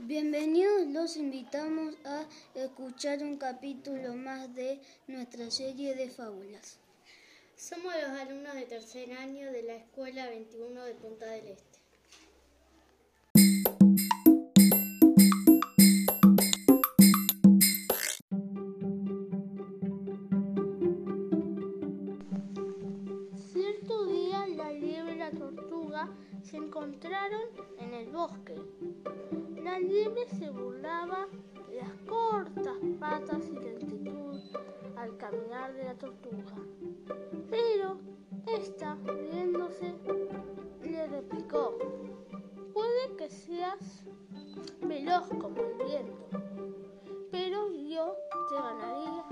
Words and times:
Bienvenidos, 0.00 0.86
los 0.86 1.16
invitamos 1.16 1.96
a 2.04 2.24
escuchar 2.54 3.20
un 3.20 3.36
capítulo 3.36 4.14
más 4.14 4.54
de 4.54 4.80
nuestra 5.08 5.50
serie 5.50 5.96
de 5.96 6.08
fábulas. 6.08 6.78
Somos 7.56 7.92
los 8.00 8.20
alumnos 8.20 8.54
de 8.54 8.62
tercer 8.62 9.12
año 9.14 9.50
de 9.50 9.64
la 9.64 9.74
Escuela 9.74 10.28
21 10.28 10.84
de 10.84 10.94
Punta 10.94 11.26
del 11.26 11.48
Este. 11.48 11.78
Cierto 23.52 24.06
día 24.06 24.46
la 24.46 24.72
liebre 24.72 25.14
y 25.14 25.18
la 25.18 25.32
tortuga 25.32 26.08
se 26.44 26.56
encontraron 26.56 27.42
en 27.80 27.94
el 27.94 28.06
bosque. 28.10 28.54
La 29.68 29.78
liebre 29.78 30.26
se 30.30 30.48
burlaba 30.48 31.28
de 31.68 31.76
las 31.76 31.92
cortas 32.08 32.78
patas 32.98 33.46
y 33.50 33.52
lentitud 33.52 34.40
al 34.96 35.14
caminar 35.18 35.74
de 35.74 35.84
la 35.84 35.94
tortuga. 35.94 36.54
Pero 37.50 37.98
esta, 38.46 38.96
riéndose, 39.04 39.94
le 40.80 41.06
replicó, 41.08 41.76
puede 42.72 43.14
que 43.18 43.28
seas 43.28 44.04
veloz 44.80 45.28
como 45.38 45.60
el 45.60 45.74
viento, 45.86 46.40
pero 47.30 47.70
yo 47.70 48.16
te 48.48 48.54
ganaría 48.54 49.24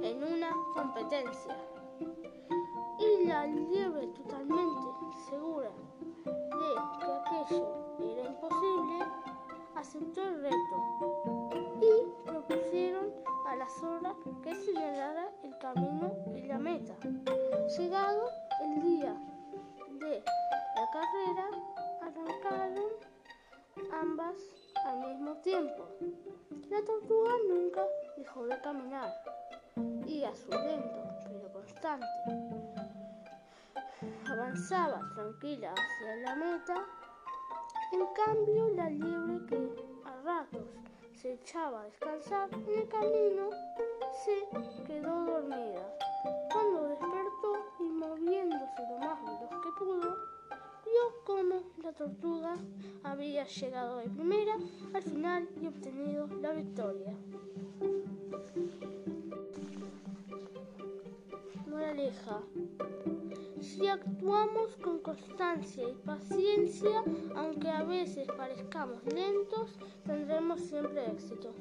en 0.00 0.22
una 0.22 0.50
competencia. 0.74 1.56
Y 2.98 3.24
la 3.24 3.46
liebre, 3.46 4.06
totalmente 4.08 5.16
segura 5.30 5.70
de 6.26 6.74
que 7.00 7.46
aquello 7.46 7.77
aceptó 9.98 10.22
el 10.22 10.42
reto 10.42 11.50
y 11.80 12.28
propusieron 12.28 13.12
a 13.46 13.56
la 13.56 13.68
zorra 13.68 14.14
que 14.42 14.54
señalara 14.54 15.30
el 15.42 15.58
camino 15.58 16.12
y 16.36 16.42
la 16.42 16.58
meta. 16.58 16.94
Llegado 17.76 18.30
el 18.62 18.82
día 18.82 19.16
de 19.98 20.22
la 20.76 20.90
carrera, 20.92 21.48
arrancaron 22.00 22.84
ambas 23.92 24.36
al 24.84 25.00
mismo 25.00 25.36
tiempo. 25.38 25.88
La 26.70 26.84
tortuga 26.84 27.32
nunca 27.48 27.82
dejó 28.16 28.46
de 28.46 28.60
caminar 28.60 29.12
y 30.06 30.22
a 30.24 30.34
su 30.34 30.50
lento 30.50 31.02
pero 31.24 31.52
constante 31.52 32.06
avanzaba 34.30 35.00
tranquila 35.14 35.72
hacia 35.72 36.16
la 36.16 36.36
meta. 36.36 36.86
En 37.92 38.06
cambio, 38.14 38.68
la 38.74 38.90
liebre 38.90 39.46
que 39.46 39.56
a 40.04 40.22
ratos 40.22 40.68
se 41.14 41.32
echaba 41.32 41.82
a 41.82 41.84
descansar 41.84 42.48
en 42.52 42.78
el 42.78 42.88
camino 42.88 43.50
se 44.24 44.84
quedó 44.84 45.24
dormida. 45.24 45.96
Cuando 46.52 46.88
despertó 46.88 47.52
y 47.80 47.84
moviéndose 47.84 48.82
lo 48.90 48.98
más 48.98 49.22
veloz 49.24 49.62
que 49.62 49.72
pudo, 49.78 50.16
vio 50.84 51.24
cómo 51.24 51.62
la 51.82 51.92
tortuga 51.92 52.56
había 53.02 53.44
llegado 53.44 53.98
de 53.98 54.08
primera 54.08 54.56
al 54.94 55.02
final 55.02 55.48
y 55.60 55.66
obtenido 55.66 56.26
la 56.40 56.52
victoria. 56.52 57.14
Moraleja. 61.66 62.42
Si 63.68 63.86
actuamos 63.86 64.76
con 64.76 64.98
constancia 65.00 65.86
y 65.86 65.92
paciencia, 65.92 67.04
aunque 67.36 67.68
a 67.68 67.82
veces 67.82 68.26
parezcamos 68.34 69.04
lentos, 69.04 69.76
tendremos 70.06 70.60
siempre 70.62 71.12
éxito. 71.12 71.54